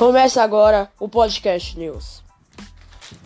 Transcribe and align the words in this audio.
Começa 0.00 0.42
agora 0.42 0.90
o 0.98 1.10
Podcast 1.10 1.78
News. 1.78 2.24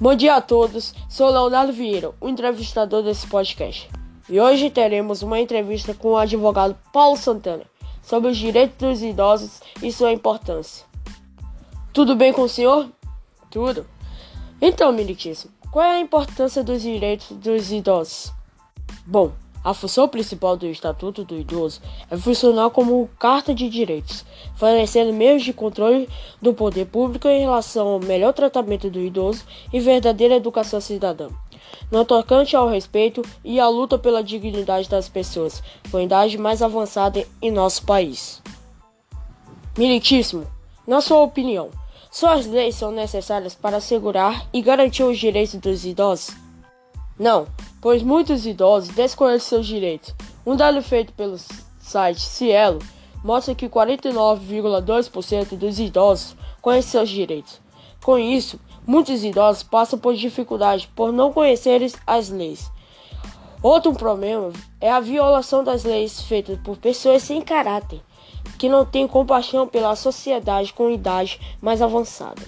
Bom 0.00 0.12
dia 0.12 0.34
a 0.34 0.40
todos, 0.40 0.92
sou 1.08 1.30
Leonardo 1.30 1.72
Vieira, 1.72 2.12
o 2.20 2.28
entrevistador 2.28 3.00
desse 3.00 3.28
podcast. 3.28 3.88
E 4.28 4.40
hoje 4.40 4.68
teremos 4.70 5.22
uma 5.22 5.38
entrevista 5.38 5.94
com 5.94 6.08
o 6.08 6.16
advogado 6.16 6.76
Paulo 6.92 7.16
Santana 7.16 7.62
sobre 8.02 8.28
os 8.28 8.36
direitos 8.36 8.76
dos 8.76 9.02
idosos 9.02 9.60
e 9.80 9.92
sua 9.92 10.10
importância. 10.10 10.84
Tudo 11.92 12.16
bem 12.16 12.32
com 12.32 12.42
o 12.42 12.48
senhor? 12.48 12.88
Tudo. 13.48 13.86
Então, 14.60 14.90
meritíssimo, 14.90 15.54
qual 15.70 15.84
é 15.84 15.98
a 15.98 16.00
importância 16.00 16.64
dos 16.64 16.82
direitos 16.82 17.30
dos 17.36 17.70
idosos? 17.70 18.32
Bom, 19.06 19.30
a 19.64 19.72
função 19.72 20.06
principal 20.06 20.58
do 20.58 20.66
Estatuto 20.66 21.24
do 21.24 21.34
Idoso 21.34 21.80
é 22.10 22.16
funcionar 22.18 22.68
como 22.68 23.08
carta 23.18 23.54
de 23.54 23.70
direitos, 23.70 24.22
fornecendo 24.56 25.10
meios 25.10 25.42
de 25.42 25.54
controle 25.54 26.06
do 26.40 26.52
poder 26.52 26.84
público 26.84 27.26
em 27.26 27.40
relação 27.40 27.88
ao 27.88 27.98
melhor 27.98 28.34
tratamento 28.34 28.90
do 28.90 29.00
idoso 29.00 29.44
e 29.72 29.80
verdadeira 29.80 30.34
educação 30.34 30.82
cidadã, 30.82 31.30
no 31.90 32.04
tocante 32.04 32.54
ao 32.54 32.68
respeito 32.68 33.22
e 33.42 33.58
à 33.58 33.66
luta 33.66 33.98
pela 33.98 34.22
dignidade 34.22 34.88
das 34.88 35.08
pessoas 35.08 35.62
com 35.90 35.98
idade 35.98 36.36
mais 36.36 36.60
avançada 36.60 37.24
em 37.40 37.50
nosso 37.50 37.86
país. 37.86 38.42
Militíssimo, 39.78 40.46
na 40.86 41.00
sua 41.00 41.22
opinião, 41.22 41.70
suas 42.10 42.46
leis 42.46 42.76
são 42.76 42.92
necessárias 42.92 43.54
para 43.54 43.78
assegurar 43.78 44.46
e 44.52 44.60
garantir 44.60 45.02
os 45.02 45.18
direitos 45.18 45.54
dos 45.56 45.84
idosos? 45.86 46.36
Não, 47.18 47.46
pois 47.84 48.02
muitos 48.02 48.46
idosos 48.46 48.88
desconhecem 48.94 49.46
seus 49.46 49.66
direitos. 49.66 50.14
Um 50.46 50.56
dado 50.56 50.80
feito 50.80 51.12
pelo 51.12 51.36
site 51.78 52.18
Cielo 52.18 52.78
mostra 53.22 53.54
que 53.54 53.68
49,2% 53.68 55.54
dos 55.54 55.78
idosos 55.78 56.34
conhecem 56.62 56.90
seus 56.92 57.10
direitos. 57.10 57.60
Com 58.02 58.18
isso, 58.18 58.58
muitos 58.86 59.22
idosos 59.22 59.62
passam 59.62 59.98
por 59.98 60.14
dificuldade 60.14 60.90
por 60.96 61.12
não 61.12 61.30
conhecerem 61.30 61.92
as 62.06 62.30
leis. 62.30 62.72
Outro 63.62 63.92
problema 63.92 64.50
é 64.80 64.90
a 64.90 64.98
violação 64.98 65.62
das 65.62 65.84
leis 65.84 66.22
feitas 66.22 66.58
por 66.64 66.78
pessoas 66.78 67.22
sem 67.22 67.42
caráter, 67.42 68.00
que 68.58 68.66
não 68.66 68.86
têm 68.86 69.06
compaixão 69.06 69.68
pela 69.68 69.94
sociedade 69.94 70.72
com 70.72 70.90
idade 70.90 71.38
mais 71.60 71.82
avançada. 71.82 72.40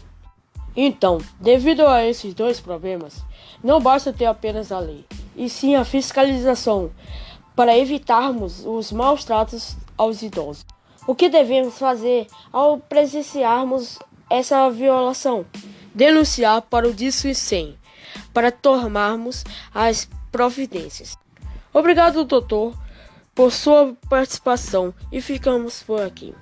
Então, 0.75 1.19
devido 1.39 1.87
a 1.87 2.07
esses 2.07 2.33
dois 2.33 2.59
problemas, 2.59 3.23
não 3.63 3.83
basta 3.83 4.15
ter 4.15 4.25
apenas 4.27 4.73
a 4.73 4.79
lei, 4.79 5.05
e 5.37 5.49
sim 5.49 5.77
a 5.77 5.85
fiscalização 5.85 6.91
para 7.55 7.77
evitarmos 7.77 8.65
os 8.65 8.93
maus 8.93 9.25
tratos 9.25 9.77
aos 9.97 10.23
idosos. 10.23 10.65
O 11.07 11.15
que 11.15 11.29
devemos 11.29 11.79
fazer 11.79 12.27
ao 12.53 12.79
presenciarmos 12.79 13.99
essa 14.29 14.69
violação? 14.71 15.47
Denunciar 15.95 16.63
para 16.63 16.89
o 16.89 16.93
Disque 16.93 17.35
100 17.35 17.79
para 18.33 18.51
tomarmos 18.51 19.45
as 19.75 20.09
providências. 20.33 21.17
Obrigado, 21.73 22.25
doutor, 22.25 22.75
por 23.35 23.53
sua 23.53 23.95
participação 24.09 24.93
e 25.13 25.21
ficamos 25.21 25.83
por 25.83 26.01
aqui. 26.01 26.35